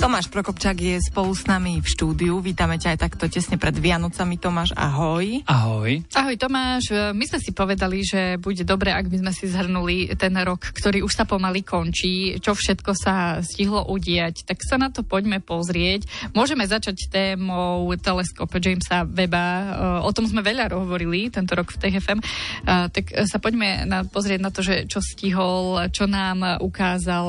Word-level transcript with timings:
Tomáš 0.00 0.32
Prokopčák 0.32 0.80
je 0.80 0.96
spolu 1.12 1.28
s 1.36 1.44
nami 1.44 1.84
v 1.84 1.84
štúdiu. 1.84 2.40
Vítame 2.40 2.80
ťa 2.80 2.96
aj 2.96 3.04
takto 3.04 3.28
tesne 3.28 3.60
pred 3.60 3.76
Vianocami. 3.76 4.40
Tomáš, 4.40 4.72
ahoj. 4.72 5.44
Ahoj. 5.44 6.00
Ahoj 6.16 6.36
Tomáš, 6.40 7.12
my 7.12 7.24
sme 7.28 7.36
si 7.36 7.52
povedali, 7.52 8.00
že 8.00 8.40
bude 8.40 8.64
dobre, 8.64 8.96
ak 8.96 9.12
by 9.12 9.20
sme 9.20 9.32
si 9.36 9.52
zhrnuli 9.52 10.16
ten 10.16 10.32
rok, 10.40 10.72
ktorý 10.72 11.04
už 11.04 11.12
sa 11.12 11.28
pomaly 11.28 11.60
končí, 11.60 12.40
čo 12.40 12.56
všetko 12.56 12.96
sa 12.96 13.44
stihlo 13.44 13.92
udiať, 13.92 14.48
tak 14.48 14.64
sa 14.64 14.80
na 14.80 14.88
to 14.88 15.04
poďme 15.04 15.36
pozrieť. 15.44 16.08
Môžeme 16.32 16.64
začať 16.64 17.12
témou 17.12 17.92
teleskope 18.00 18.56
Jamesa 18.56 19.04
Weba. 19.04 19.76
O 20.00 20.10
tom 20.16 20.24
sme 20.24 20.40
veľa 20.40 20.72
hovorili 20.80 21.28
tento 21.28 21.52
rok 21.52 21.76
v 21.76 21.76
TFM. 21.76 22.24
Tak 22.64 23.28
sa 23.28 23.36
poďme 23.36 23.84
na, 23.84 24.08
pozrieť 24.08 24.40
na 24.40 24.48
to, 24.48 24.64
že 24.64 24.88
čo 24.88 25.04
stihol, 25.04 25.92
čo 25.92 26.08
nám 26.08 26.56
ukázal, 26.64 27.24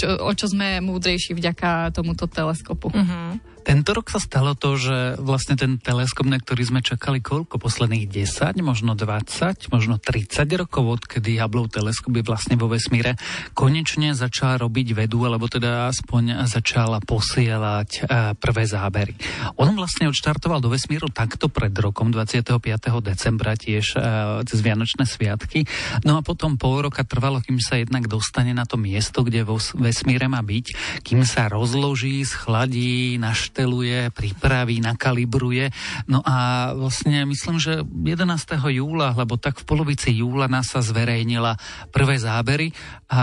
čo, 0.00 0.24
o 0.24 0.32
čo 0.32 0.48
sme 0.48 0.80
múdrejší 0.80 1.36
vďaka 1.36 1.97
tomuto 1.98 2.30
teleskopu. 2.30 2.94
Uh-huh. 2.94 3.34
Tento 3.66 3.90
rok 3.92 4.08
sa 4.08 4.22
stalo 4.22 4.56
to, 4.56 4.80
že 4.80 5.20
vlastne 5.20 5.58
ten 5.58 5.76
teleskop, 5.76 6.24
na 6.24 6.40
ktorý 6.40 6.62
sme 6.64 6.80
čakali 6.80 7.20
koľko? 7.20 7.60
Posledných 7.60 8.08
10, 8.08 8.64
možno 8.64 8.96
20, 8.96 9.68
možno 9.74 10.00
30 10.00 10.46
rokov, 10.56 11.04
odkedy 11.04 11.36
Hubbleov 11.36 11.74
teleskop 11.74 12.16
je 12.16 12.24
vlastne 12.24 12.54
vo 12.56 12.70
vesmíre, 12.70 13.20
konečne 13.52 14.16
začal 14.16 14.62
robiť 14.62 14.94
vedu, 14.94 15.28
alebo 15.28 15.50
teda 15.50 15.90
aspoň 15.92 16.48
začala 16.48 17.02
posielať 17.04 17.90
uh, 18.02 18.32
prvé 18.38 18.64
zábery. 18.64 19.14
On 19.60 19.68
vlastne 19.76 20.08
odštartoval 20.08 20.62
do 20.62 20.72
vesmíru 20.72 21.12
takto 21.12 21.52
pred 21.52 21.74
rokom, 21.76 22.14
25. 22.14 22.62
decembra 23.04 23.52
tiež 23.58 23.98
uh, 23.98 24.02
cez 24.48 24.58
Vianočné 24.64 25.04
sviatky. 25.04 25.68
No 26.08 26.16
a 26.16 26.24
potom 26.24 26.56
pol 26.56 26.88
roka 26.88 27.04
trvalo, 27.04 27.44
kým 27.44 27.60
sa 27.60 27.76
jednak 27.76 28.08
dostane 28.08 28.56
na 28.56 28.64
to 28.64 28.80
miesto, 28.80 29.20
kde 29.20 29.44
vo 29.44 29.60
vesmíre 29.76 30.24
má 30.30 30.40
byť, 30.40 30.66
kým 31.04 31.22
sa 31.28 31.52
rozloží, 31.52 32.24
schladí, 32.24 33.20
našt 33.20 33.47
našteluje, 33.48 34.12
pripraví, 34.12 34.84
nakalibruje. 34.84 35.72
No 36.04 36.20
a 36.20 36.68
vlastne 36.76 37.24
myslím, 37.24 37.56
že 37.56 37.80
11. 37.80 38.20
júla, 38.68 39.16
lebo 39.16 39.40
tak 39.40 39.64
v 39.64 39.64
polovici 39.64 40.20
júla 40.20 40.52
nás 40.52 40.68
sa 40.68 40.84
zverejnila 40.84 41.56
prvé 41.88 42.20
zábery 42.20 42.76
a, 43.08 43.16
a 43.16 43.20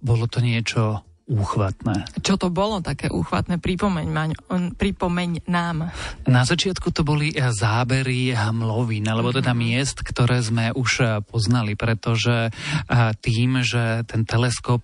bolo 0.00 0.24
to 0.24 0.40
niečo 0.40 1.04
úchvatné. 1.28 2.08
Čo 2.24 2.40
to 2.40 2.48
bolo 2.48 2.80
také 2.80 3.12
úchvatné? 3.12 3.60
Pripomeň, 3.60 4.06
maň, 4.08 4.30
pripomeň 4.74 5.44
nám. 5.44 5.92
Na 6.24 6.42
začiatku 6.48 6.88
to 6.88 7.04
boli 7.04 7.36
eh, 7.36 7.52
zábery 7.52 8.32
hmlovín, 8.32 9.04
alebo 9.04 9.30
teda 9.30 9.52
mhm. 9.52 9.60
miest, 9.60 10.00
ktoré 10.00 10.40
sme 10.40 10.72
už 10.72 10.90
eh, 11.04 11.08
poznali, 11.20 11.76
pretože 11.76 12.48
eh, 12.48 13.12
tým, 13.20 13.60
že 13.60 14.08
ten 14.08 14.24
teleskop 14.24 14.80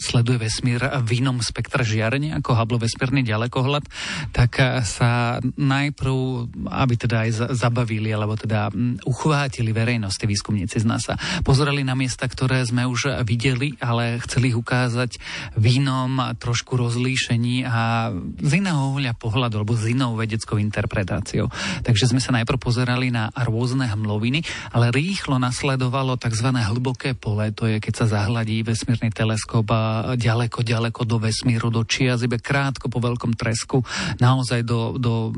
sleduje 0.00 0.42
vesmír 0.42 0.82
v 1.06 1.22
inom 1.22 1.38
spektre 1.38 1.86
žiarenia 1.86 2.42
ako 2.42 2.58
Hubble 2.58 2.82
vesmírny 2.82 3.22
ďalekohľad, 3.22 3.86
tak 4.34 4.58
sa 4.82 5.38
najprv, 5.54 6.50
aby 6.66 6.94
teda 6.98 7.28
aj 7.28 7.54
zabavili, 7.54 8.10
alebo 8.10 8.34
teda 8.34 8.74
uchvátili 9.06 9.70
verejnosti 9.70 10.24
výskumníci 10.26 10.82
z 10.82 10.86
NASA, 10.88 11.14
pozerali 11.46 11.86
na 11.86 11.94
miesta, 11.94 12.26
ktoré 12.26 12.64
sme 12.66 12.88
už 12.88 13.22
videli, 13.22 13.78
ale 13.78 14.18
chceli 14.24 14.50
ich 14.50 14.58
ukázať 14.58 15.20
v 15.60 15.84
inom 15.84 16.32
trošku 16.40 16.80
rozlíšení 16.80 17.68
a 17.68 18.08
z 18.40 18.52
iného 18.64 18.96
uhľa 18.96 19.12
pohľadu 19.20 19.60
alebo 19.60 19.76
s 19.76 19.84
inou 19.92 20.16
vedeckou 20.16 20.56
interpretáciou. 20.56 21.52
Takže 21.84 22.08
sme 22.08 22.20
sa 22.24 22.32
najprv 22.32 22.56
pozerali 22.56 23.12
na 23.12 23.28
rôzne 23.36 23.84
hmloviny, 23.84 24.40
ale 24.72 24.88
rýchlo 24.88 25.36
nasledovalo 25.36 26.16
tzv. 26.16 26.48
hlboké 26.48 27.12
pole, 27.12 27.52
to 27.52 27.68
je 27.68 27.76
keď 27.76 27.92
sa 27.92 28.06
zahladí 28.20 28.64
vesmírny 28.64 29.12
teleskop 29.12 29.68
a 29.68 30.16
ďaleko, 30.16 30.64
ďaleko 30.64 31.04
do 31.04 31.20
vesmíru, 31.20 31.68
do 31.68 31.84
čias, 31.84 32.24
iba 32.24 32.40
krátko 32.40 32.88
po 32.88 33.04
veľkom 33.04 33.36
tresku, 33.36 33.84
naozaj 34.16 34.64
do, 34.64 34.96
do 34.96 35.32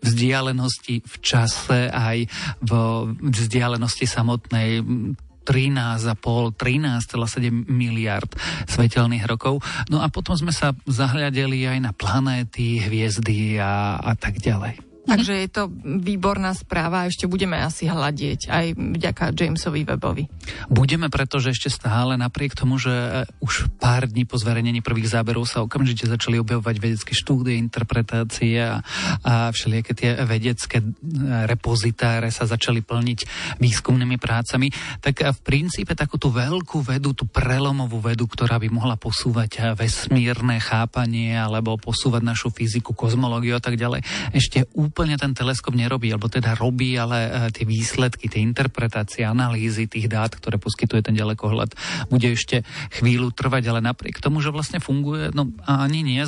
vzdialenosti 0.00 1.02
v 1.02 1.14
čase 1.20 1.90
aj 1.90 2.30
v 2.62 2.70
vzdialenosti 3.18 4.06
samotnej 4.06 4.80
13,5, 5.48 6.52
13,7 6.52 7.72
miliard 7.72 8.28
svetelných 8.68 9.24
rokov. 9.24 9.64
No 9.88 10.04
a 10.04 10.12
potom 10.12 10.36
sme 10.36 10.52
sa 10.52 10.76
zahľadeli 10.84 11.64
aj 11.64 11.78
na 11.80 11.92
planéty, 11.96 12.84
hviezdy 12.84 13.56
a, 13.56 13.96
a 13.96 14.12
tak 14.12 14.44
ďalej. 14.44 14.87
Takže 15.08 15.32
je 15.40 15.48
to 15.48 15.72
výborná 15.82 16.52
správa 16.52 17.04
a 17.04 17.08
ešte 17.08 17.24
budeme 17.24 17.56
asi 17.56 17.88
hľadieť 17.88 18.40
aj 18.52 18.66
vďaka 18.76 19.24
Jamesovi 19.32 19.88
Webovi. 19.88 20.28
Budeme, 20.68 21.08
pretože 21.08 21.56
ešte 21.56 21.72
stále 21.72 22.20
napriek 22.20 22.52
tomu, 22.52 22.76
že 22.76 22.92
e, 22.92 23.10
už 23.40 23.72
pár 23.80 24.04
dní 24.04 24.28
po 24.28 24.36
zverejnení 24.36 24.84
prvých 24.84 25.16
záberov 25.16 25.48
sa 25.48 25.64
okamžite 25.64 26.04
začali 26.04 26.36
objavovať 26.36 26.76
vedecké 26.76 27.12
štúdie, 27.16 27.56
interpretácie 27.56 28.60
a, 28.60 28.84
a 29.24 29.48
všelijaké 29.48 29.92
tie 29.96 30.10
vedecké 30.28 30.84
e, 30.84 30.86
repozitáre 31.48 32.28
sa 32.28 32.44
začali 32.44 32.84
plniť 32.84 33.18
výskumnými 33.56 34.20
prácami, 34.20 34.68
tak 35.00 35.24
v 35.24 35.40
princípe 35.40 35.96
takúto 35.96 36.28
veľkú 36.28 36.84
vedu, 36.84 37.16
tú 37.16 37.24
prelomovú 37.24 38.04
vedu, 38.04 38.28
ktorá 38.28 38.60
by 38.60 38.68
mohla 38.68 39.00
posúvať 39.00 39.72
vesmírne 39.72 40.60
chápanie 40.60 41.32
alebo 41.32 41.80
posúvať 41.80 42.20
našu 42.20 42.52
fyziku, 42.52 42.92
kozmológiu 42.92 43.56
a 43.56 43.62
tak 43.64 43.80
ďalej, 43.80 44.04
ešte 44.36 44.68
úplne 44.76 44.97
úplne 44.98 45.14
ten 45.14 45.30
teleskop 45.30 45.78
nerobí, 45.78 46.10
alebo 46.10 46.26
teda 46.26 46.58
robí, 46.58 46.98
ale 46.98 47.30
uh, 47.30 47.30
tie 47.54 47.62
výsledky, 47.62 48.26
tie 48.26 48.42
interpretácie, 48.42 49.22
analýzy 49.22 49.86
tých 49.86 50.10
dát, 50.10 50.34
ktoré 50.34 50.58
poskytuje 50.58 51.06
ten 51.06 51.14
ďalekohľad, 51.14 51.70
bude 52.10 52.34
ešte 52.34 52.66
chvíľu 52.98 53.30
trvať, 53.30 53.70
ale 53.70 53.78
napriek 53.78 54.18
tomu, 54.18 54.42
že 54.42 54.50
vlastne 54.50 54.82
funguje, 54.82 55.30
no 55.30 55.54
ani 55.70 56.02
nie 56.02 56.18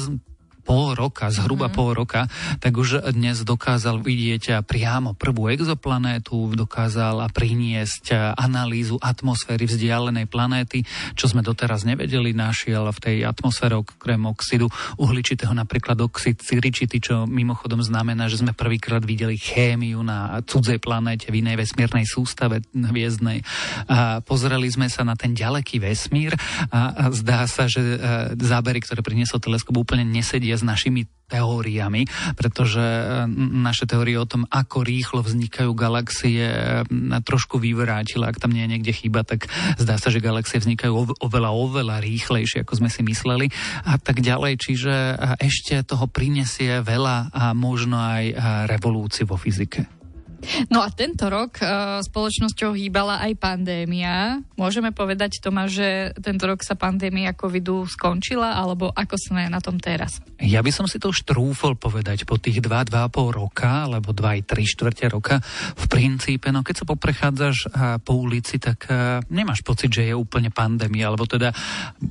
pol 0.70 0.94
roka, 0.94 1.34
zhruba 1.34 1.66
mm-hmm. 1.66 1.74
pol 1.82 1.90
roka, 1.98 2.30
tak 2.62 2.78
už 2.78 3.10
dnes 3.10 3.42
dokázal 3.42 3.98
vidieť 4.06 4.62
priamo 4.62 5.18
prvú 5.18 5.50
exoplanétu, 5.50 6.54
dokázal 6.54 7.26
priniesť 7.34 8.38
analýzu 8.38 8.94
atmosféry 9.02 9.66
vzdialenej 9.66 10.30
planéty, 10.30 10.86
čo 11.18 11.26
sme 11.26 11.42
doteraz 11.42 11.82
nevedeli, 11.82 12.30
našiel 12.30 12.86
v 12.94 13.02
tej 13.02 13.16
atmosfére 13.26 13.74
okrem 13.74 14.22
oxidu 14.30 14.70
uhličitého 14.94 15.50
napríklad 15.50 15.98
oxid 16.06 16.38
siričity, 16.38 17.02
čo 17.02 17.26
mimochodom 17.26 17.82
znamená, 17.82 18.30
že 18.30 18.38
sme 18.38 18.54
prvýkrát 18.54 19.02
videli 19.02 19.34
chémiu 19.42 20.06
na 20.06 20.38
cudzej 20.46 20.78
planéte 20.78 21.34
v 21.34 21.42
inej 21.42 21.66
vesmírnej 21.66 22.06
sústave 22.06 22.62
hviezdnej. 22.70 23.42
A 23.90 24.22
pozreli 24.22 24.70
sme 24.70 24.86
sa 24.86 25.02
na 25.02 25.18
ten 25.18 25.34
ďaleký 25.34 25.82
vesmír 25.82 26.38
a 26.70 27.10
zdá 27.10 27.50
sa, 27.50 27.66
že 27.66 27.82
e, 27.82 27.98
zábery, 28.38 28.78
ktoré 28.78 29.02
priniesol 29.02 29.42
teleskop, 29.42 29.74
úplne 29.74 30.06
nesedia 30.06 30.59
s 30.60 30.62
našimi 30.62 31.08
teóriami, 31.30 32.10
pretože 32.34 32.82
e, 32.82 33.30
naše 33.38 33.86
teórie 33.86 34.18
o 34.18 34.26
tom, 34.26 34.50
ako 34.50 34.82
rýchlo 34.82 35.22
vznikajú 35.22 35.70
galaxie, 35.78 36.42
e, 36.42 36.82
trošku 37.22 37.62
vyvrátila. 37.62 38.34
Ak 38.34 38.42
tam 38.42 38.50
nie 38.50 38.66
je 38.66 38.72
niekde 38.74 38.92
chyba, 38.92 39.22
tak 39.22 39.46
zdá 39.78 39.94
sa, 39.94 40.10
že 40.10 40.18
galaxie 40.18 40.58
vznikajú 40.58 41.22
oveľa, 41.22 41.50
oveľa 41.54 41.96
rýchlejšie, 42.02 42.66
ako 42.66 42.82
sme 42.82 42.90
si 42.90 43.06
mysleli 43.06 43.46
a 43.86 43.94
tak 44.02 44.18
ďalej. 44.18 44.58
Čiže 44.58 44.92
e, 44.92 45.14
ešte 45.46 45.78
toho 45.86 46.10
prinesie 46.10 46.82
veľa 46.82 47.30
a 47.30 47.54
možno 47.54 48.02
aj 48.02 48.34
revolúciu 48.66 49.30
vo 49.30 49.38
fyzike. 49.38 49.99
No 50.72 50.80
a 50.80 50.88
tento 50.88 51.28
rok 51.28 51.60
uh, 51.60 52.00
spoločnosťou 52.00 52.72
hýbala 52.72 53.20
aj 53.20 53.32
pandémia. 53.36 54.40
Môžeme 54.56 54.90
povedať, 54.90 55.38
Tomáš, 55.38 55.80
že 55.80 55.88
tento 56.18 56.48
rok 56.48 56.64
sa 56.64 56.74
pandémia 56.74 57.36
covidu 57.36 57.84
skončila, 57.84 58.56
alebo 58.56 58.88
ako 58.90 59.16
sme 59.20 59.46
na 59.52 59.60
tom 59.60 59.76
teraz? 59.76 60.24
Ja 60.40 60.64
by 60.64 60.72
som 60.72 60.88
si 60.88 60.96
to 60.96 61.12
už 61.12 61.28
trúfol 61.28 61.76
povedať 61.76 62.24
po 62.24 62.40
tých 62.40 62.64
2-2,5 62.64 63.12
roka, 63.36 63.86
alebo 63.86 64.16
2 64.16 64.42
3 64.44 64.64
štvrte 64.64 65.06
roka. 65.12 65.44
V 65.76 65.84
princípe, 65.86 66.48
no 66.48 66.64
keď 66.64 66.84
sa 66.84 66.86
poprechádzaš 66.88 67.56
uh, 67.68 67.70
po 68.00 68.16
ulici, 68.16 68.56
tak 68.56 68.88
uh, 68.88 69.20
nemáš 69.28 69.60
pocit, 69.60 69.92
že 69.92 70.08
je 70.08 70.14
úplne 70.16 70.48
pandémia, 70.48 71.12
alebo 71.12 71.28
teda 71.28 71.52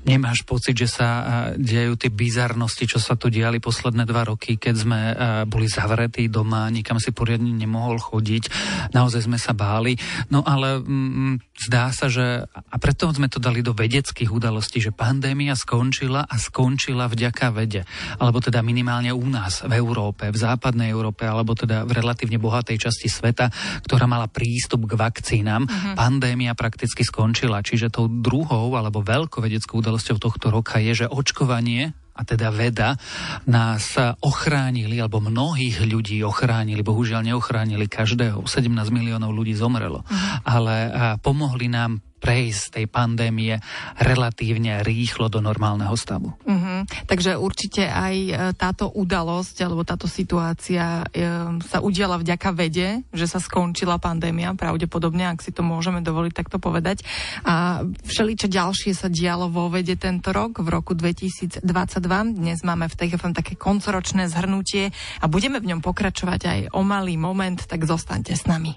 nemáš 0.05 0.45
pocit, 0.45 0.77
že 0.77 0.87
sa 0.87 1.07
uh, 1.09 1.25
dejú 1.57 1.97
tie 1.97 2.13
bizarnosti, 2.13 2.85
čo 2.85 3.01
sa 3.01 3.17
tu 3.17 3.33
diali 3.33 3.57
posledné 3.57 4.05
dva 4.05 4.29
roky, 4.29 4.55
keď 4.61 4.75
sme 4.77 4.99
uh, 5.11 5.15
boli 5.49 5.65
zavretí 5.65 6.29
doma, 6.29 6.69
nikam 6.69 7.01
si 7.01 7.09
poriadne 7.09 7.49
nemohol 7.49 7.97
chodiť 7.97 8.18
chodiť. 8.19 8.43
Naozaj 8.91 9.31
sme 9.31 9.39
sa 9.39 9.55
báli. 9.55 9.95
No 10.27 10.43
ale 10.43 10.83
mm, 10.83 11.55
zdá 11.55 11.95
sa, 11.95 12.11
že 12.11 12.43
a 12.51 12.75
preto 12.75 13.07
sme 13.15 13.31
to 13.31 13.39
dali 13.39 13.63
do 13.63 13.71
vedeckých 13.71 14.27
udalostí, 14.27 14.83
že 14.83 14.91
pandémia 14.91 15.55
skončila 15.55 16.27
a 16.27 16.35
skončila 16.35 17.07
vďaka 17.07 17.55
vede. 17.55 17.87
Alebo 18.19 18.43
teda 18.43 18.59
minimálne 18.59 19.15
u 19.15 19.23
nás, 19.31 19.63
v 19.63 19.79
Európe, 19.79 20.27
v 20.27 20.37
západnej 20.37 20.91
Európe, 20.91 21.23
alebo 21.23 21.55
teda 21.55 21.87
v 21.87 21.95
relatívne 21.95 22.35
bohatej 22.35 22.75
časti 22.75 23.07
sveta, 23.07 23.47
ktorá 23.87 24.03
mala 24.03 24.27
prístup 24.27 24.83
k 24.83 24.99
vakcínám. 24.99 25.63
Uh-huh. 25.63 25.95
Pandémia 25.95 26.51
prakticky 26.59 27.07
skončila. 27.07 27.63
Čiže 27.63 27.87
tou 27.87 28.11
druhou 28.11 28.75
alebo 28.75 28.99
veľkou 28.99 29.39
vedeckou 29.39 29.79
udalosťou 29.79 30.19
tohto 30.19 30.51
roka 30.51 30.83
je, 30.83 31.05
že 31.05 31.07
očkovanie 31.07 31.95
a 32.19 32.21
teda 32.27 32.51
veda 32.51 32.99
nás 33.47 33.95
ochránili, 34.19 34.99
alebo 34.99 35.23
mnohých 35.23 35.87
ľudí 35.87 36.19
ochránili, 36.27 36.83
bohužiaľ 36.83 37.31
neochránili 37.31 37.87
každého, 37.87 38.43
17 38.43 38.67
miliónov 38.91 39.31
ľudí 39.31 39.55
zomrelo, 39.55 40.03
uh-huh. 40.03 40.43
ale 40.43 40.75
pomohli 41.23 41.71
nám 41.71 42.03
prejsť 42.19 42.79
tej 42.79 42.85
pandémie 42.91 43.57
relatívne 43.97 44.83
rýchlo 44.83 45.31
do 45.31 45.39
normálneho 45.39 45.95
stavu. 45.95 46.35
Uh-huh. 46.35 46.83
Takže 47.07 47.39
určite 47.39 47.87
aj 47.87 48.15
e, 48.15 48.31
táto 48.59 48.91
udalosť 48.91 49.63
alebo 49.63 49.87
táto 49.87 50.05
situácia 50.05 51.07
e, 51.09 51.25
sa 51.63 51.79
udiala 51.79 52.19
vďaka 52.19 52.49
vede, 52.51 53.01
že 53.15 53.25
sa 53.25 53.39
skončila 53.39 53.97
pandémia, 53.97 54.51
pravdepodobne, 54.53 55.31
ak 55.31 55.39
si 55.39 55.55
to 55.55 55.63
môžeme 55.63 56.03
dovoliť 56.03 56.33
takto 56.35 56.59
povedať. 56.59 57.07
A 57.47 57.81
všeličo 57.87 58.51
ďalšie 58.51 58.91
sa 58.91 59.07
dialo 59.07 59.47
vo 59.47 59.71
vede 59.71 59.95
tento 59.95 60.35
rok, 60.35 60.59
v 60.59 60.67
roku 60.67 60.93
2022. 60.93 61.63
Dnes 62.35 62.59
máme 62.67 62.91
v 62.91 62.97
TFM 62.99 63.31
také 63.31 63.55
koncoročné 63.55 64.27
zhrnutie 64.27 64.91
a 65.23 65.25
budeme 65.31 65.63
v 65.63 65.73
ňom 65.73 65.81
pokračovať 65.81 66.41
aj 66.43 66.59
o 66.75 66.81
malý 66.83 67.15
moment, 67.15 67.59
tak 67.63 67.87
zostaňte 67.87 68.35
s 68.35 68.43
nami. 68.43 68.75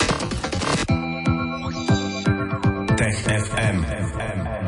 Tech 3.02 3.26
FM. 3.26 4.61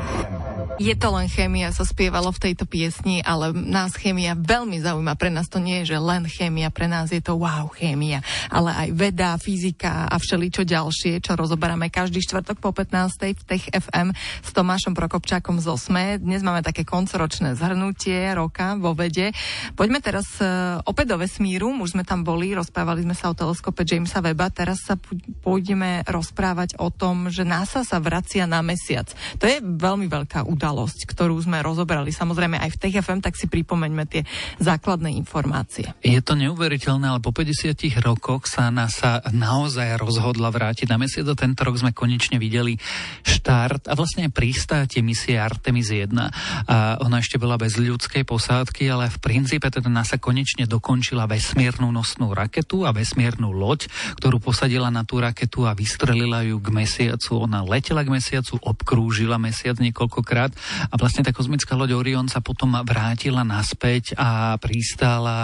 Je 0.75 0.91
to 0.99 1.15
len 1.15 1.31
chémia, 1.31 1.71
sa 1.71 1.87
spievalo 1.87 2.35
v 2.35 2.51
tejto 2.51 2.67
piesni, 2.67 3.23
ale 3.23 3.55
nás 3.55 3.95
chémia 3.95 4.35
veľmi 4.35 4.83
zaujíma. 4.83 5.15
Pre 5.15 5.31
nás 5.31 5.47
to 5.47 5.63
nie 5.63 5.87
je, 5.87 5.95
že 5.95 6.03
len 6.03 6.27
chémia, 6.27 6.67
pre 6.75 6.91
nás 6.91 7.15
je 7.15 7.23
to 7.23 7.39
wow, 7.39 7.71
chémia, 7.71 8.27
ale 8.51 8.75
aj 8.75 8.89
veda, 8.91 9.39
fyzika 9.39 10.11
a 10.11 10.19
všeličo 10.19 10.67
ďalšie, 10.67 11.23
čo 11.23 11.39
rozoberáme 11.39 11.95
každý 11.95 12.19
štvrtok 12.27 12.59
po 12.59 12.75
15. 12.75 12.91
v 13.39 13.43
Tech 13.47 13.71
FM 13.71 14.19
s 14.19 14.51
Tomášom 14.51 14.99
Prokopčákom 14.99 15.63
z 15.63 15.71
OSME. 15.71 16.19
Dnes 16.19 16.43
máme 16.43 16.67
také 16.67 16.83
koncoročné 16.83 17.55
zhrnutie 17.55 18.35
roka 18.35 18.75
vo 18.75 18.99
vede. 18.99 19.31
Poďme 19.79 20.03
teraz 20.03 20.27
uh, 20.43 20.83
opäť 20.91 21.15
do 21.15 21.23
vesmíru, 21.23 21.71
už 21.71 21.95
sme 21.95 22.03
tam 22.03 22.27
boli, 22.27 22.51
rozprávali 22.51 23.07
sme 23.07 23.15
sa 23.15 23.31
o 23.31 23.39
teleskope 23.39 23.87
Jamesa 23.87 24.19
Weba, 24.19 24.51
teraz 24.51 24.83
sa 24.83 24.99
pôjdeme 25.39 26.03
rozprávať 26.03 26.83
o 26.83 26.91
tom, 26.91 27.31
že 27.31 27.47
NASA 27.47 27.87
sa 27.87 28.03
vracia 28.03 28.51
na 28.51 28.59
mesiac. 28.59 29.07
To 29.39 29.47
je 29.47 29.63
veľmi 29.63 30.11
veľká 30.11 30.43
udalosť 30.43 30.64
udalosť, 30.65 31.05
ktorú 31.05 31.37
sme 31.45 31.61
rozobrali 31.61 32.09
samozrejme 32.09 32.57
aj 32.57 32.73
v 32.73 32.81
TFM, 32.89 33.21
tak 33.21 33.37
si 33.37 33.53
pripomeňme 33.53 34.09
tie 34.09 34.25
základné 34.65 35.13
informácie. 35.13 35.93
Je 36.01 36.17
to 36.25 36.33
neuveriteľné, 36.41 37.05
ale 37.05 37.21
po 37.21 37.37
50 37.37 37.77
rokoch 38.01 38.49
sa 38.49 38.73
NASA 38.73 39.21
naozaj 39.29 40.01
rozhodla 40.01 40.49
vrátiť 40.49 40.89
na 40.89 40.97
mesiac 40.97 41.29
a 41.29 41.37
tento 41.37 41.69
rok 41.69 41.77
sme 41.77 41.93
konečne 41.93 42.41
videli 42.41 42.81
štart 43.29 43.93
a 43.93 43.95
vlastne 43.95 44.33
pristátie 44.33 45.05
misie 45.05 45.37
Artemis 45.37 45.93
1. 45.93 46.17
A 46.65 46.97
ona 47.05 47.21
ešte 47.21 47.37
bola 47.37 47.61
bez 47.61 47.77
ľudskej 47.77 48.25
posádky, 48.25 48.89
ale 48.89 49.13
v 49.13 49.21
princípe 49.21 49.69
teda 49.69 49.93
NASA 49.93 50.17
konečne 50.17 50.65
dokončila 50.65 51.29
vesmírnu 51.29 51.93
nosnú 51.93 52.33
raketu 52.33 52.89
a 52.89 52.97
vesmírnu 52.97 53.53
loď, 53.53 53.93
ktorú 54.17 54.41
posadila 54.41 54.89
na 54.89 55.05
tú 55.05 55.21
raketu 55.21 55.69
a 55.69 55.77
vystrelila 55.77 56.41
ju 56.49 56.57
k 56.57 56.73
mesiacu. 56.73 57.45
Ona 57.45 57.61
letela 57.61 58.01
k 58.01 58.17
mesiacu, 58.17 58.57
obkrúžila 58.65 59.37
mesiac 59.37 59.77
niekoľkokrát 59.77 60.54
a 60.89 60.95
vlastne 60.97 61.27
tá 61.27 61.35
kozmická 61.35 61.75
loď 61.75 61.99
Orion 61.99 62.27
sa 62.31 62.41
potom 62.41 62.75
vrátila 62.87 63.43
naspäť 63.43 64.17
a 64.17 64.57
pristála 64.59 65.39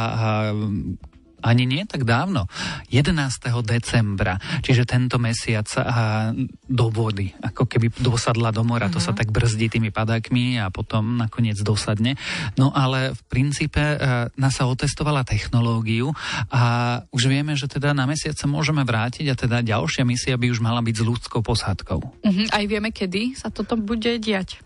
ani 1.41 1.65
nie 1.65 1.83
tak 1.89 2.05
dávno, 2.05 2.47
11. 2.93 3.17
decembra, 3.65 4.37
čiže 4.65 4.85
tento 4.89 5.17
mesiac 5.21 5.67
a, 5.77 6.31
do 6.69 6.87
vody, 6.93 7.33
ako 7.41 7.67
keby 7.67 7.93
dosadla 8.01 8.55
do 8.55 8.63
mora, 8.63 8.89
uh-huh. 8.89 8.97
to 8.97 9.05
sa 9.05 9.13
mhm. 9.13 9.19
tak 9.19 9.29
brzdí 9.33 9.67
tými 9.73 9.91
padákmi 9.91 10.61
a 10.61 10.69
potom 10.71 11.19
nakoniec 11.19 11.59
dosadne. 11.61 12.15
No 12.57 12.73
ale 12.73 13.13
v 13.17 13.21
princípe 13.27 13.81
e, 13.81 13.97
nás 14.35 14.55
sa 14.55 14.69
otestovala 14.69 15.27
technológiu 15.27 16.13
a 16.51 16.63
už 17.11 17.31
vieme, 17.31 17.57
že 17.57 17.67
teda 17.67 17.93
na 17.97 18.07
mesiac 18.07 18.37
sa 18.37 18.47
môžeme 18.47 18.85
vrátiť 18.87 19.27
a 19.33 19.35
teda 19.35 19.57
ďalšia 19.65 20.05
misia 20.07 20.35
by 20.37 20.47
už 20.53 20.61
mala 20.63 20.81
byť 20.85 20.97
s 20.97 21.03
ľudskou 21.03 21.41
posádkou. 21.43 22.01
Uh-huh. 22.01 22.47
Aj 22.51 22.65
vieme, 22.65 22.93
kedy 22.93 23.35
sa 23.37 23.49
toto 23.51 23.77
bude 23.81 24.21
diať? 24.21 24.61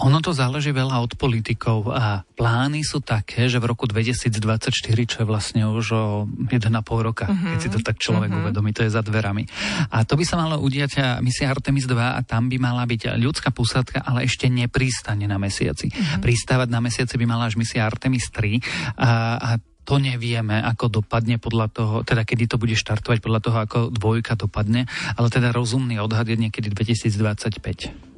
Ono 0.00 0.18
to 0.22 0.32
záleží 0.32 0.70
veľa 0.70 1.02
od 1.02 1.12
politikov 1.18 1.90
a 1.92 2.22
plány 2.40 2.80
sú 2.80 3.04
také, 3.04 3.52
že 3.52 3.60
v 3.60 3.68
roku 3.68 3.84
2024, 3.84 4.72
čo 5.04 5.16
je 5.20 5.26
vlastne 5.28 5.68
už 5.68 5.86
o 5.92 6.04
1,5 6.24 6.72
roka, 7.04 7.28
uh-huh. 7.28 7.52
keď 7.52 7.58
si 7.60 7.68
to 7.68 7.84
tak 7.84 8.00
človek 8.00 8.32
uh-huh. 8.32 8.48
uvedomí, 8.48 8.72
to 8.72 8.80
je 8.80 8.88
za 8.88 9.04
dverami. 9.04 9.44
A 9.92 10.08
to 10.08 10.16
by 10.16 10.24
sa 10.24 10.40
malo 10.40 10.56
udiať 10.56 11.20
misia 11.20 11.52
Artemis 11.52 11.84
2 11.84 12.00
a 12.00 12.20
tam 12.24 12.48
by 12.48 12.56
mala 12.56 12.88
byť 12.88 13.20
ľudská 13.20 13.52
posádka, 13.52 14.00
ale 14.00 14.24
ešte 14.24 14.48
neprístane 14.48 15.28
na 15.28 15.36
mesiaci. 15.36 15.92
Uh-huh. 15.92 16.24
Pristávať 16.24 16.72
na 16.72 16.80
mesiaci 16.80 17.20
by 17.20 17.28
mala 17.28 17.44
až 17.44 17.60
misia 17.60 17.84
Artemis 17.84 18.32
3 18.32 18.56
a, 18.96 19.36
a 19.36 19.50
to 19.84 20.00
nevieme, 20.00 20.64
ako 20.64 21.02
dopadne 21.02 21.36
podľa 21.36 21.66
toho, 21.68 21.96
teda 22.06 22.24
kedy 22.24 22.46
to 22.48 22.56
bude 22.56 22.78
štartovať 22.78 23.18
podľa 23.20 23.40
toho, 23.42 23.56
ako 23.58 23.78
dvojka 23.92 24.38
dopadne, 24.38 24.88
ale 25.18 25.28
teda 25.28 25.52
rozumný 25.52 26.00
odhad 26.00 26.30
je 26.30 26.40
niekedy 26.40 26.72
2025. 26.72 28.09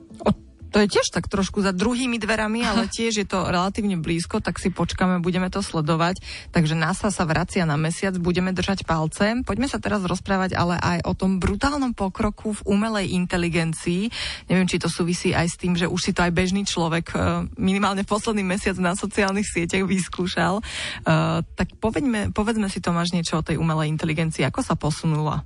To 0.73 0.81
je 0.81 0.89
tiež 0.89 1.13
tak 1.13 1.29
trošku 1.29 1.61
za 1.61 1.77
druhými 1.77 2.17
dverami, 2.17 2.65
ale 2.65 2.89
tiež 2.97 3.13
je 3.23 3.27
to 3.29 3.45
relatívne 3.45 4.01
blízko, 4.01 4.41
tak 4.41 4.57
si 4.57 4.73
počkáme, 4.73 5.21
budeme 5.21 5.53
to 5.53 5.61
sledovať. 5.61 6.25
Takže 6.51 6.73
NASA 6.73 7.13
sa 7.13 7.25
vracia 7.29 7.69
na 7.69 7.77
mesiac, 7.77 8.17
budeme 8.17 8.57
držať 8.57 8.89
palce. 8.89 9.45
Poďme 9.45 9.69
sa 9.69 9.77
teraz 9.77 10.01
rozprávať 10.03 10.57
ale 10.57 10.81
aj 10.81 10.99
o 11.05 11.13
tom 11.13 11.37
brutálnom 11.37 11.93
pokroku 11.93 12.57
v 12.57 12.65
umelej 12.65 13.13
inteligencii. 13.13 14.09
Neviem, 14.49 14.69
či 14.69 14.81
to 14.81 14.89
súvisí 14.89 15.37
aj 15.37 15.47
s 15.53 15.57
tým, 15.61 15.77
že 15.77 15.87
už 15.87 16.01
si 16.01 16.13
to 16.17 16.25
aj 16.25 16.33
bežný 16.33 16.65
človek 16.65 17.13
e, 17.13 17.17
minimálne 17.61 18.03
posledný 18.09 18.43
mesiac 18.43 18.75
na 18.81 18.97
sociálnych 18.97 19.47
sieťach 19.47 19.85
vyskúšal. 19.85 20.65
Uh, 21.03 21.45
tak 21.59 21.75
povedme, 21.79 22.33
povedzme 22.33 22.71
si 22.71 22.81
Tomáš 22.81 23.13
niečo 23.13 23.41
o 23.41 23.47
tej 23.47 23.61
umelej 23.61 23.93
inteligencii. 23.93 24.47
Ako 24.49 24.65
sa 24.65 24.79
posunula? 24.79 25.45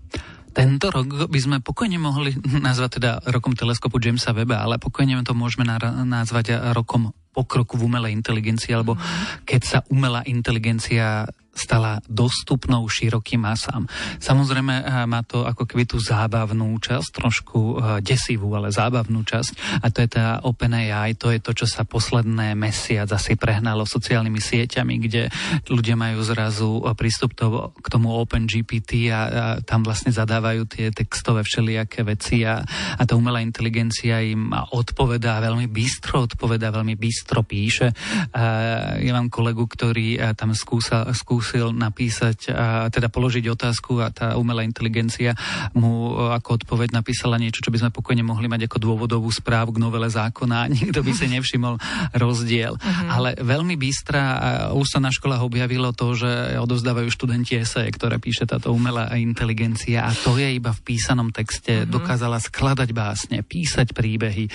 Tento 0.57 0.89
rok 0.89 1.29
by 1.29 1.37
sme 1.37 1.57
pokojne 1.61 2.01
mohli 2.01 2.33
nazvať 2.65 2.97
teda 2.97 3.11
rokom 3.29 3.53
teleskopu 3.53 4.01
Jamesa 4.01 4.33
Weba, 4.33 4.65
ale 4.65 4.81
pokojne 4.81 5.21
to 5.21 5.37
môžeme 5.37 5.69
nazvať 6.09 6.73
rokom 6.73 7.13
pokroku 7.37 7.77
v 7.77 7.85
umelej 7.93 8.17
inteligencii, 8.17 8.73
alebo 8.73 8.97
mhm. 8.97 9.45
keď 9.45 9.61
sa 9.61 9.79
umelá 9.93 10.25
inteligencia 10.25 11.29
stala 11.57 12.05
dostupnou 12.05 12.85
širokým 12.85 13.41
masám. 13.41 13.89
Samozrejme 14.21 14.75
eh, 14.85 14.85
má 15.09 15.25
to 15.25 15.49
ako 15.49 15.65
keby 15.65 15.89
tú 15.89 15.97
zábavnú 15.97 16.77
časť, 16.77 17.09
trošku 17.17 17.59
eh, 17.59 17.75
desivú, 18.05 18.53
ale 18.53 18.69
zábavnú 18.69 19.25
časť 19.25 19.81
a 19.81 19.89
to 19.89 20.05
je 20.05 20.09
tá 20.13 20.45
OpenAI, 20.45 21.17
to 21.17 21.33
je 21.33 21.41
to, 21.41 21.57
čo 21.57 21.67
sa 21.67 21.89
posledné 21.89 22.53
mesiac 22.53 23.09
asi 23.09 23.41
prehnalo 23.41 23.89
sociálnymi 23.89 24.37
sieťami, 24.39 24.95
kde 25.01 25.33
ľudia 25.73 25.97
majú 25.97 26.21
zrazu 26.21 26.85
eh, 26.85 26.93
prístup 26.93 27.33
to, 27.33 27.73
k 27.81 27.87
tomu 27.89 28.13
OpenGPT 28.13 29.09
a, 29.09 29.17
a 29.17 29.21
tam 29.65 29.81
vlastne 29.81 30.13
zadávajú 30.13 30.69
tie 30.69 30.93
textové 30.93 31.41
všelijaké 31.41 32.05
veci 32.05 32.45
a, 32.45 32.61
a 33.01 33.03
tá 33.09 33.17
umelá 33.17 33.41
inteligencia 33.41 34.21
im 34.21 34.53
odpovedá 34.53 35.41
veľmi 35.41 35.73
bystro, 35.73 36.29
odpovedá 36.29 36.69
veľmi 36.69 36.99
bystro 37.01 37.41
píše. 37.41 37.97
A 38.37 38.43
ja 39.01 39.13
mám 39.17 39.33
kolegu, 39.33 39.65
ktorý 39.65 40.19
tam 40.35 40.53
skúsal, 40.53 41.09
skúsal 41.15 41.46
skúsil 41.47 41.71
napísať, 41.71 42.51
a 42.51 42.91
teda 42.91 43.07
položiť 43.07 43.47
otázku 43.55 44.03
a 44.03 44.11
tá 44.11 44.35
umelá 44.35 44.67
inteligencia 44.67 45.39
mu 45.79 46.11
e, 46.11 46.35
ako 46.35 46.59
odpoveď 46.59 46.91
napísala 46.91 47.39
niečo, 47.39 47.63
čo 47.63 47.71
by 47.71 47.87
sme 47.87 47.95
pokojne 47.95 48.27
mohli 48.27 48.51
mať 48.51 48.67
ako 48.67 48.83
dôvodovú 48.83 49.31
správu 49.31 49.79
k 49.79 49.79
novele 49.79 50.11
zákona 50.11 50.67
a 50.67 50.71
nikto 50.71 51.07
by 51.07 51.15
si 51.15 51.31
nevšimol 51.31 51.79
rozdiel. 52.19 52.75
Uh-huh. 52.75 53.07
Ale 53.07 53.39
veľmi 53.39 53.79
sa 54.87 54.99
na 54.99 55.15
školách 55.15 55.47
objavilo 55.47 55.95
to, 55.95 56.19
že 56.19 56.59
odovzdávajú 56.59 57.07
študenti 57.15 57.63
eseje, 57.63 57.95
ktoré 57.95 58.19
píše 58.19 58.43
táto 58.43 58.75
umelá 58.75 59.15
inteligencia 59.15 60.07
a 60.07 60.11
to 60.11 60.35
je 60.35 60.51
iba 60.51 60.75
v 60.75 60.83
písanom 60.83 61.31
texte. 61.31 61.87
Uh-huh. 61.87 62.03
Dokázala 62.03 62.43
skladať 62.43 62.91
básne, 62.91 63.47
písať 63.47 63.95
príbehy, 63.95 64.51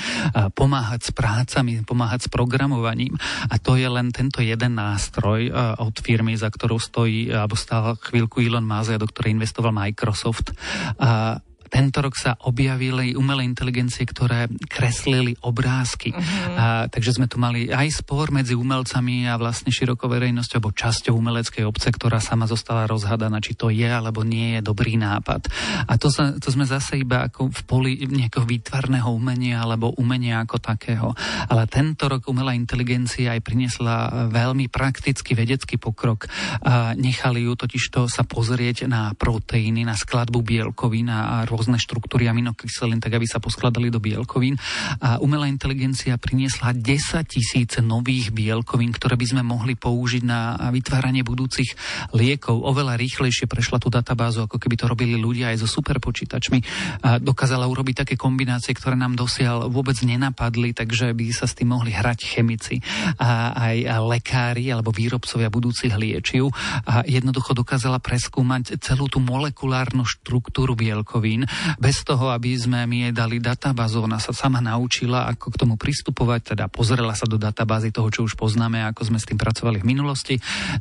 pomáhať 0.51 1.07
s 1.07 1.11
prácami, 1.15 1.87
pomáhať 1.87 2.27
s 2.27 2.31
programovaním. 2.31 3.15
A 3.47 3.55
to 3.55 3.79
je 3.79 3.87
len 3.87 4.11
tento 4.11 4.43
jeden 4.43 4.75
nástroj 4.75 5.47
od 5.79 5.95
firmy, 6.01 6.35
za 6.35 6.51
ktorou 6.51 6.80
stojí, 6.81 7.29
alebo 7.29 7.53
stál 7.53 7.93
chvíľku 8.01 8.41
Elon 8.41 8.65
Musk, 8.65 8.97
do 8.97 9.05
ktorej 9.05 9.37
investoval 9.37 9.69
Microsoft. 9.69 10.49
A 10.97 11.37
tento 11.71 12.03
rok 12.03 12.19
sa 12.19 12.35
objavili 12.43 13.15
umelé 13.15 13.47
inteligencie, 13.47 14.03
ktoré 14.03 14.51
kreslili 14.67 15.39
obrázky. 15.39 16.11
Uh-huh. 16.11 16.59
A, 16.59 16.65
takže 16.91 17.15
sme 17.15 17.31
tu 17.31 17.39
mali 17.39 17.71
aj 17.71 18.03
spor 18.03 18.35
medzi 18.35 18.59
umelcami 18.59 19.31
a 19.31 19.39
vlastne 19.39 19.71
širokou 19.71 20.11
verejnosťou, 20.11 20.59
alebo 20.59 20.75
časťou 20.75 21.15
umeleckej 21.15 21.63
obce, 21.63 21.87
ktorá 21.95 22.19
sama 22.19 22.43
zostala 22.43 22.83
rozhadaná, 22.91 23.39
či 23.39 23.55
to 23.55 23.71
je 23.71 23.87
alebo 23.87 24.27
nie 24.27 24.59
je 24.59 24.61
dobrý 24.67 24.99
nápad. 24.99 25.47
A 25.87 25.95
to, 25.95 26.11
sa, 26.11 26.35
to 26.35 26.51
sme 26.51 26.67
zase 26.67 26.99
iba 26.99 27.23
ako 27.31 27.47
v 27.47 27.61
poli 27.63 27.91
nejakého 28.03 28.43
výtvarného 28.43 29.07
umenia 29.07 29.63
alebo 29.63 29.95
umenia 29.95 30.43
ako 30.43 30.59
takého. 30.59 31.15
Ale 31.47 31.71
tento 31.71 32.11
rok 32.11 32.27
umelá 32.27 32.51
inteligencia 32.51 33.31
aj 33.31 33.41
priniesla 33.47 34.27
veľmi 34.27 34.67
praktický 34.67 35.39
vedecký 35.39 35.79
pokrok. 35.79 36.27
A 36.67 36.91
nechali 36.99 37.47
ju 37.47 37.55
totiž 37.55 37.83
to 37.95 38.11
sa 38.11 38.27
pozrieť 38.27 38.91
na 38.91 39.15
proteíny, 39.15 39.87
na 39.87 39.95
skladbu 39.95 40.43
bielkovín 40.43 41.07
a 41.07 41.47
rôzne 41.47 41.60
štruktúry 41.77 42.25
aminokyselín, 42.31 42.97
tak 42.97 43.17
aby 43.17 43.27
sa 43.29 43.37
poskladali 43.37 43.91
do 43.91 44.01
bielkovín. 44.01 44.57
A 45.01 45.21
umelá 45.21 45.45
inteligencia 45.45 46.17
priniesla 46.17 46.73
10 46.73 46.81
tisíce 47.27 47.79
nových 47.83 48.31
bielkovín, 48.31 48.95
ktoré 48.95 49.19
by 49.19 49.25
sme 49.27 49.43
mohli 49.43 49.77
použiť 49.77 50.23
na 50.23 50.55
vytváranie 50.71 51.21
budúcich 51.21 51.75
liekov. 52.15 52.63
Oveľa 52.63 52.97
rýchlejšie 52.97 53.45
prešla 53.45 53.77
tú 53.77 53.91
databázu, 53.91 54.47
ako 54.47 54.57
keby 54.57 54.75
to 54.79 54.89
robili 54.89 55.19
ľudia 55.19 55.51
aj 55.51 55.65
so 55.65 55.67
superpočítačmi. 55.67 56.59
A 57.05 57.19
dokázala 57.19 57.67
urobiť 57.67 58.05
také 58.07 58.15
kombinácie, 58.15 58.71
ktoré 58.71 58.95
nám 58.95 59.19
dosiaľ 59.19 59.67
vôbec 59.67 59.99
nenapadli, 60.01 60.71
takže 60.71 61.11
by 61.11 61.25
sa 61.35 61.45
s 61.45 61.57
tým 61.57 61.75
mohli 61.75 61.91
hrať 61.91 62.19
chemici 62.23 62.79
a 63.19 63.51
aj 63.53 63.75
lekári 64.07 64.71
alebo 64.71 64.95
výrobcovia 64.95 65.51
budúcich 65.51 65.91
liečiv. 65.93 66.49
A 66.87 67.03
jednoducho 67.03 67.51
dokázala 67.51 67.99
preskúmať 67.99 68.79
celú 68.79 69.11
tú 69.11 69.19
molekulárnu 69.19 70.07
štruktúru 70.07 70.73
bielkovín 70.77 71.43
bez 71.77 72.03
toho, 72.05 72.31
aby 72.33 72.53
sme 72.57 72.83
mi 72.87 73.07
jej 73.07 73.13
dali 73.13 73.37
databázu. 73.41 74.03
Ona 74.03 74.17
sa 74.17 74.33
sama 74.33 74.59
naučila, 74.59 75.29
ako 75.31 75.53
k 75.53 75.59
tomu 75.59 75.75
pristupovať, 75.75 76.55
teda 76.55 76.65
pozrela 76.71 77.13
sa 77.13 77.27
do 77.27 77.35
databázy 77.39 77.93
toho, 77.93 78.07
čo 78.09 78.25
už 78.25 78.35
poznáme, 78.35 78.83
ako 78.91 79.13
sme 79.13 79.19
s 79.19 79.27
tým 79.27 79.39
pracovali 79.39 79.81
v 79.83 79.89
minulosti. 79.89 80.35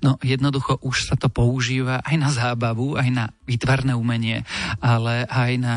No 0.04 0.16
jednoducho 0.20 0.80
už 0.82 1.12
sa 1.12 1.16
to 1.16 1.28
používa 1.28 2.02
aj 2.04 2.16
na 2.16 2.30
zábavu, 2.30 2.96
aj 2.96 3.08
na 3.10 3.24
výtvarné 3.44 3.96
umenie, 3.96 4.46
ale 4.78 5.26
aj 5.26 5.52
na 5.58 5.76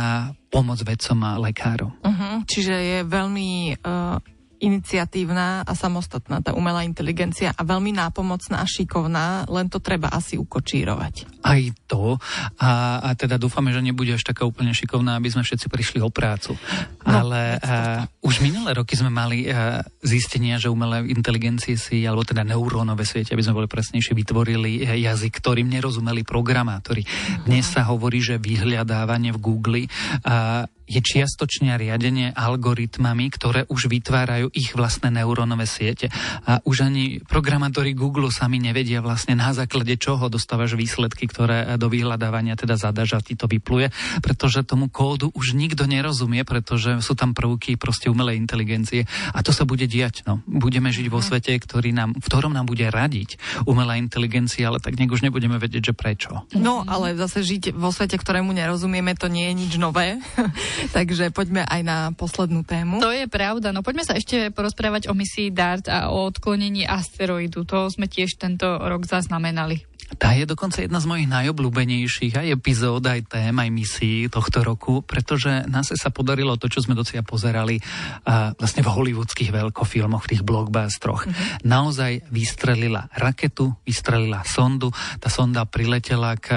pomoc 0.54 0.78
vedcom 0.86 1.18
a 1.26 1.42
lekárom. 1.42 1.92
Uh-huh, 2.06 2.46
čiže 2.46 2.78
je 2.78 3.00
veľmi 3.02 3.82
uh, 3.82 4.22
iniciatívna 4.64 5.68
a 5.68 5.74
samostatná 5.76 6.40
tá 6.40 6.56
umelá 6.56 6.88
inteligencia 6.88 7.52
a 7.52 7.62
veľmi 7.68 7.92
nápomocná 7.92 8.64
a 8.64 8.68
šikovná, 8.68 9.44
len 9.52 9.68
to 9.68 9.84
treba 9.84 10.08
asi 10.08 10.40
ukočírovať. 10.40 11.44
Aj 11.44 11.62
to. 11.92 12.16
A, 12.64 13.04
a 13.04 13.10
teda 13.20 13.36
dúfame, 13.36 13.76
že 13.76 13.84
nebude 13.84 14.16
až 14.16 14.24
taká 14.24 14.48
úplne 14.48 14.72
šikovná, 14.72 15.20
aby 15.20 15.28
sme 15.28 15.44
všetci 15.44 15.68
prišli 15.68 16.00
o 16.00 16.08
prácu. 16.08 16.56
No, 17.04 17.20
Ale 17.20 17.60
a, 17.60 18.08
už 18.24 18.40
minulé 18.40 18.72
roky 18.72 18.96
sme 18.96 19.12
mali 19.12 19.52
a, 19.52 19.84
zistenia, 20.00 20.56
že 20.56 20.72
umelé 20.72 21.04
inteligencie 21.12 21.76
si, 21.76 22.08
alebo 22.08 22.24
teda 22.24 22.48
neurónové 22.48 23.04
siete, 23.04 23.36
aby 23.36 23.44
sme 23.44 23.60
boli 23.60 23.68
presnejšie, 23.68 24.16
vytvorili 24.16 24.88
jazyk, 24.88 25.44
ktorým 25.44 25.68
nerozumeli 25.68 26.24
programátori. 26.24 27.04
Dnes 27.44 27.68
sa 27.68 27.84
hovorí, 27.92 28.24
že 28.24 28.40
vyhľadávanie 28.40 29.36
v 29.36 29.44
Google 29.44 29.82
a, 30.24 30.64
je 30.94 31.02
čiastočne 31.02 31.74
riadenie 31.74 32.30
algoritmami, 32.38 33.26
ktoré 33.34 33.66
už 33.66 33.90
vytvárajú 33.90 34.54
ich 34.54 34.78
vlastné 34.78 35.10
neurónové 35.10 35.66
siete. 35.66 36.14
A 36.46 36.62
už 36.62 36.86
ani 36.86 37.18
programátori 37.26 37.98
Google 37.98 38.30
sami 38.30 38.62
nevedia 38.62 39.02
vlastne 39.02 39.34
na 39.34 39.50
základe 39.58 39.98
čoho 39.98 40.30
dostávaš 40.30 40.78
výsledky, 40.78 41.26
ktoré 41.26 41.82
do 41.82 41.90
vyhľadávania 41.90 42.54
teda 42.54 42.78
zadáš 42.78 43.18
a 43.18 43.26
ti 43.26 43.34
to 43.34 43.50
vypluje, 43.50 43.90
pretože 44.22 44.62
tomu 44.62 44.94
kódu 44.94 45.34
už 45.34 45.58
nikto 45.58 45.90
nerozumie, 45.90 46.46
pretože 46.46 47.02
sú 47.02 47.18
tam 47.18 47.34
prvky 47.34 47.74
proste 47.82 48.14
umelej 48.14 48.38
inteligencie 48.38 49.10
a 49.34 49.42
to 49.42 49.50
sa 49.50 49.66
bude 49.66 49.90
diať. 49.90 50.22
No. 50.30 50.46
Budeme 50.46 50.94
žiť 50.94 51.10
vo 51.10 51.24
mhm. 51.24 51.26
svete, 51.26 51.52
ktorý 51.58 51.90
nám, 51.90 52.14
v 52.14 52.26
ktorom 52.30 52.54
nám 52.54 52.70
bude 52.70 52.86
radiť 52.86 53.42
umelá 53.66 53.98
inteligencia, 53.98 54.70
ale 54.70 54.78
tak 54.78 55.00
nejak 55.00 55.10
už 55.10 55.26
nebudeme 55.26 55.58
vedieť, 55.58 55.90
že 55.90 55.94
prečo. 55.98 56.46
No, 56.54 56.86
ale 56.86 57.18
zase 57.18 57.42
žiť 57.42 57.74
vo 57.74 57.90
svete, 57.90 58.20
ktorému 58.20 58.54
nerozumieme, 58.54 59.18
to 59.18 59.32
nie 59.32 59.50
je 59.50 59.54
nič 59.56 59.74
nové. 59.80 60.20
Takže 60.98 61.32
poďme 61.32 61.64
aj 61.64 61.82
na 61.82 61.98
poslednú 62.12 62.68
tému. 62.68 63.00
To 63.00 63.14
je 63.14 63.26
pravda. 63.32 63.72
No 63.72 63.86
poďme 63.86 64.04
sa 64.04 64.18
ešte 64.18 64.52
porozprávať 64.52 65.08
o 65.08 65.14
misii 65.16 65.54
DART 65.54 65.88
a 65.88 66.12
o 66.12 66.28
odklonení 66.28 66.84
asteroidu. 66.84 67.64
To 67.68 67.88
sme 67.88 68.12
tiež 68.12 68.36
tento 68.36 68.68
rok 68.68 69.08
zaznamenali. 69.08 69.86
Tá 70.18 70.38
je 70.38 70.46
dokonca 70.46 70.82
jedna 70.82 71.00
z 71.02 71.10
mojich 71.10 71.30
najobľúbenejších 71.30 72.34
aj 72.38 72.48
epizód, 72.54 73.04
aj 73.06 73.28
tém, 73.28 73.54
aj 73.54 73.70
misií 73.70 74.30
tohto 74.30 74.62
roku, 74.62 75.02
pretože 75.04 75.66
nás 75.70 75.90
sa 75.94 76.10
podarilo 76.14 76.56
to, 76.58 76.70
čo 76.70 76.86
sme 76.86 76.98
docia 76.98 77.22
pozerali 77.26 77.78
a 78.24 78.54
vlastne 78.56 78.86
v 78.86 78.92
hollywoodských 78.94 79.52
veľkofilmoch, 79.52 80.24
v 80.26 80.32
tých 80.34 80.44
blockbustroch. 80.46 81.28
Mm-hmm. 81.28 81.68
Naozaj 81.68 82.12
vystrelila 82.30 83.10
raketu, 83.14 83.74
vystrelila 83.84 84.46
sondu, 84.46 84.90
tá 85.20 85.30
sonda 85.30 85.66
priletela 85.68 86.38
k 86.38 86.56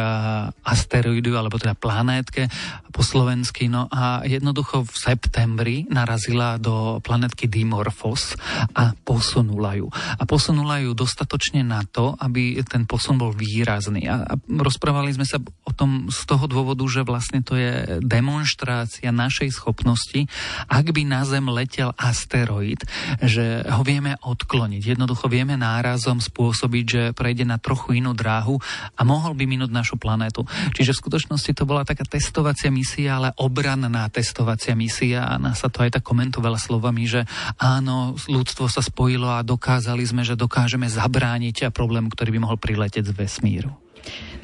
asteroidu, 0.65 1.37
alebo 1.37 1.61
teda 1.61 1.77
planétke 1.77 2.49
po 2.97 3.05
slovensky, 3.05 3.69
no 3.69 3.93
a 3.93 4.25
jednoducho 4.25 4.89
v 4.89 4.95
septembri 4.97 5.77
narazila 5.93 6.57
do 6.57 6.97
planetky 7.05 7.45
Dimorphos 7.45 8.33
a 8.73 8.97
posunula 8.97 9.77
ju. 9.77 9.93
A 9.93 10.25
posunula 10.25 10.81
ju 10.81 10.97
dostatočne 10.97 11.61
na 11.61 11.85
to, 11.85 12.17
aby 12.17 12.57
ten 12.65 12.89
posun 12.89 13.21
bol 13.21 13.37
výrazný. 13.47 14.11
A, 14.11 14.27
a 14.27 14.35
rozprávali 14.51 15.15
sme 15.15 15.23
sa 15.23 15.39
o 15.39 15.73
tom 15.73 16.11
z 16.11 16.21
toho 16.27 16.51
dôvodu, 16.51 16.83
že 16.91 17.07
vlastne 17.07 17.47
to 17.47 17.55
je 17.55 18.03
demonstrácia 18.03 19.15
našej 19.15 19.55
schopnosti, 19.55 20.27
ak 20.67 20.91
by 20.91 21.07
na 21.07 21.23
Zem 21.23 21.47
letel 21.47 21.95
asteroid, 21.95 22.83
že 23.23 23.63
ho 23.67 23.83
vieme 23.87 24.19
odkloniť. 24.19 24.99
Jednoducho 24.99 25.31
vieme 25.31 25.55
nárazom 25.55 26.19
spôsobiť, 26.19 26.85
že 26.85 27.03
prejde 27.15 27.47
na 27.47 27.63
trochu 27.63 27.99
inú 27.99 28.17
dráhu 28.17 28.59
a 28.99 29.03
mohol 29.07 29.39
by 29.39 29.45
minúť 29.47 29.71
našu 29.71 29.97
planétu. 30.01 30.43
Čiže 30.75 30.97
v 30.97 31.03
skutočnosti 31.07 31.53
to 31.55 31.69
bola 31.69 31.87
taká 31.87 32.03
testovacia 32.03 32.73
misia, 32.73 33.21
ale 33.21 33.37
obranná 33.39 34.09
testovacia 34.09 34.73
misia 34.73 35.29
a 35.29 35.37
nás 35.37 35.61
sa 35.61 35.69
to 35.69 35.85
aj 35.85 36.01
tak 36.01 36.05
komentovala 36.07 36.57
slovami, 36.57 37.05
že 37.05 37.29
áno, 37.61 38.17
ľudstvo 38.27 38.71
sa 38.71 38.81
spojilo 38.81 39.29
a 39.29 39.45
dokázali 39.45 40.03
sme, 40.07 40.23
že 40.25 40.39
dokážeme 40.39 40.89
zabrániť 40.89 41.69
a 41.69 41.75
problému, 41.75 42.09
ktorý 42.09 42.39
by 42.39 42.41
mohol 42.43 42.59
priletieť 42.59 43.05
z 43.05 43.13
vesmíru. 43.13 43.26
vesmíru. 43.27 43.75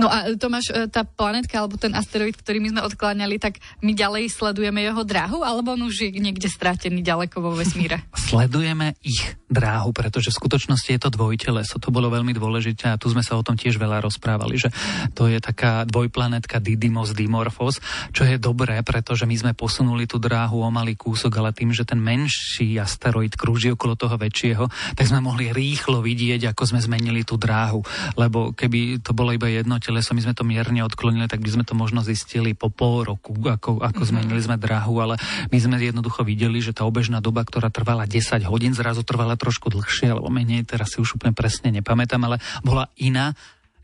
No 0.00 0.08
a 0.08 0.32
Tomáš, 0.36 0.72
e, 0.72 0.88
tá 0.88 1.04
planetka 1.04 1.60
alebo 1.60 1.76
ten 1.76 1.92
asteroid, 1.92 2.36
ktorý 2.38 2.62
my 2.62 2.68
sme 2.72 2.80
odkláňali, 2.86 3.36
tak 3.36 3.60
my 3.84 3.92
ďalej 3.92 4.32
sledujeme 4.32 4.80
jeho 4.80 5.02
dráhu, 5.04 5.44
alebo 5.44 5.74
on 5.74 5.88
už 5.88 6.08
je 6.08 6.10
niekde 6.16 6.48
strátený 6.48 7.04
ďaleko 7.04 7.42
vo 7.42 7.52
vesmíre? 7.52 8.00
Sledujeme 8.32 8.96
ich 9.04 9.36
dráhu, 9.52 9.92
pretože 9.92 10.32
v 10.32 10.38
skutočnosti 10.40 10.88
je 10.88 11.00
to 11.00 11.12
dvojteleso. 11.12 11.76
To 11.76 11.92
bolo 11.92 12.08
veľmi 12.08 12.32
dôležité 12.32 12.88
a 12.88 12.96
tu 12.96 13.12
sme 13.12 13.20
sa 13.20 13.36
o 13.36 13.44
tom 13.44 13.58
tiež 13.58 13.76
veľa 13.76 14.00
rozprávali, 14.00 14.56
že 14.56 14.72
to 15.12 15.28
je 15.28 15.36
taká 15.42 15.84
dvojplanetka 15.84 16.56
Didymos 16.62 17.12
Dimorphos, 17.12 17.84
čo 18.16 18.24
je 18.24 18.40
dobré, 18.40 18.80
pretože 18.80 19.28
my 19.28 19.36
sme 19.36 19.52
posunuli 19.52 20.08
tú 20.08 20.16
dráhu 20.16 20.64
o 20.64 20.70
malý 20.72 20.96
kúsok, 20.96 21.32
ale 21.36 21.52
tým, 21.52 21.76
že 21.76 21.84
ten 21.84 22.00
menší 22.00 22.80
asteroid 22.80 23.36
krúži 23.36 23.76
okolo 23.76 23.98
toho 23.98 24.16
väčšieho, 24.16 24.64
tak 24.96 25.04
sme 25.04 25.20
mohli 25.20 25.52
rýchlo 25.52 26.00
vidieť, 26.00 26.54
ako 26.56 26.62
sme 26.72 26.80
zmenili 26.80 27.26
tú 27.26 27.36
dráhu. 27.36 27.84
Lebo 28.16 28.56
keby 28.56 29.04
to 29.04 29.12
bolo 29.12 29.34
iba 29.36 29.50
jedno 29.50 29.81
teleso, 29.82 30.14
my 30.14 30.22
sme 30.22 30.34
to 30.38 30.46
mierne 30.46 30.86
odklonili, 30.86 31.26
tak 31.26 31.42
by 31.42 31.50
sme 31.50 31.64
to 31.66 31.74
možno 31.74 32.06
zistili 32.06 32.54
po 32.54 32.70
pol 32.70 33.02
roku, 33.02 33.34
ako, 33.34 33.82
ako 33.82 33.82
mm-hmm. 33.82 34.08
zmenili 34.08 34.40
sme 34.40 34.56
dráhu, 34.56 34.94
ale 35.02 35.18
my 35.50 35.58
sme 35.58 35.76
jednoducho 35.82 36.22
videli, 36.22 36.62
že 36.62 36.70
tá 36.70 36.86
obežná 36.86 37.18
doba, 37.18 37.42
ktorá 37.42 37.68
trvala 37.68 38.06
10 38.06 38.46
hodín, 38.46 38.72
zrazu 38.72 39.02
trvala 39.02 39.34
trošku 39.34 39.68
dlhšie, 39.68 40.14
alebo 40.14 40.30
menej, 40.30 40.62
teraz 40.64 40.94
si 40.94 41.02
už 41.02 41.18
úplne 41.18 41.34
presne 41.34 41.74
nepamätám, 41.74 42.22
ale 42.22 42.38
bola 42.62 42.86
iná 42.96 43.34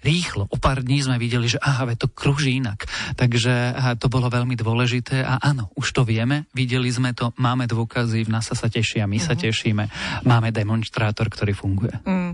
rýchlo. 0.02 0.46
O 0.50 0.56
pár 0.60 0.82
dní 0.82 1.02
sme 1.02 1.18
videli, 1.18 1.50
že 1.50 1.58
aha, 1.58 1.90
to 1.98 2.06
kruží 2.06 2.58
inak. 2.58 2.86
Takže 3.18 3.74
to 3.98 4.06
bolo 4.06 4.30
veľmi 4.30 4.54
dôležité 4.54 5.26
a 5.26 5.42
áno, 5.42 5.70
už 5.74 5.90
to 5.90 6.02
vieme, 6.06 6.46
videli 6.54 6.88
sme 6.88 7.14
to, 7.14 7.34
máme 7.38 7.66
dôkazy, 7.66 8.26
v 8.26 8.32
NASA 8.32 8.54
sa 8.54 8.70
tešia, 8.70 9.08
my 9.10 9.18
uh-huh. 9.18 9.26
sa 9.26 9.34
mhm. 9.34 9.40
tešíme, 9.42 9.84
máme 10.26 10.54
demonstrátor, 10.54 11.26
ktorý 11.30 11.52
funguje. 11.54 11.94
Mm. 12.06 12.32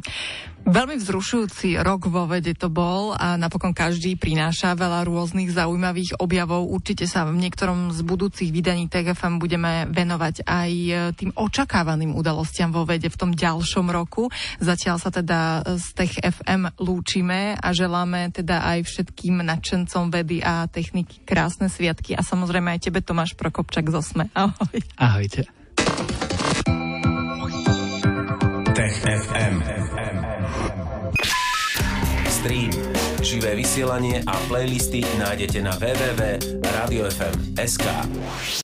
Veľmi 0.65 0.97
vzrušujúci 0.97 1.77
rok 1.85 2.09
vo 2.09 2.25
vede 2.25 2.57
to 2.57 2.73
bol 2.73 3.13
a 3.13 3.37
napokon 3.37 3.77
každý 3.77 4.17
prináša 4.17 4.73
veľa 4.73 5.05
rôznych 5.05 5.53
zaujímavých 5.53 6.17
objavov. 6.17 6.73
Určite 6.73 7.05
sa 7.05 7.29
v 7.29 7.37
niektorom 7.37 7.93
z 7.93 8.01
budúcich 8.01 8.49
vydaní 8.49 8.89
TGFM 8.89 9.37
budeme 9.37 9.85
venovať 9.93 10.49
aj 10.49 10.73
e, 10.73 10.93
tým 11.21 11.37
očakávaným 11.37 12.17
udalostiam 12.17 12.73
vo 12.73 12.89
vede 12.89 13.13
v 13.13 13.21
tom 13.21 13.37
ďalšom 13.37 13.93
roku. 13.93 14.33
Zatiaľ 14.57 14.97
sa 14.97 15.13
teda 15.13 15.69
z 15.77 15.87
Tech 15.93 16.17
FM 16.17 16.73
lúčime 16.81 17.54
a 17.57 17.73
želáme 17.73 18.31
teda 18.35 18.63
aj 18.63 18.87
všetkým 18.87 19.43
nadšencom 19.43 20.11
vedy 20.11 20.43
a 20.43 20.67
techniky 20.67 21.23
krásne 21.23 21.71
sviatky 21.71 22.19
a 22.19 22.21
samozrejme 22.21 22.75
aj 22.75 22.91
tebe 22.91 23.01
Tomáš 23.01 23.39
Prokopčak 23.39 23.91
z 23.91 23.95
Osme. 23.99 24.25
Ahoj. 24.35 24.79
Ahojte. 24.99 25.47
Tech 28.75 28.97
FM 29.07 29.75
stream. 32.45 32.69
Živé 33.25 33.57
vysielanie 33.57 34.21
a 34.29 34.37
playlisty 34.53 35.01
nájdete 35.17 35.65
na 35.65 35.73
www.radiofm.sk. 35.81 37.87